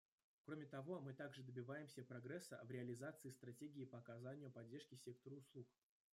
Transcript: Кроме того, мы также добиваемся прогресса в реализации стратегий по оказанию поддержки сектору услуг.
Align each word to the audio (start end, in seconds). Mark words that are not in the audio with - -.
Кроме 0.45 0.65
того, 0.65 0.99
мы 0.99 1.13
также 1.13 1.43
добиваемся 1.43 2.03
прогресса 2.03 2.59
в 2.63 2.71
реализации 2.71 3.29
стратегий 3.29 3.85
по 3.85 3.99
оказанию 3.99 4.49
поддержки 4.49 4.95
сектору 4.95 5.35
услуг. 5.37 5.67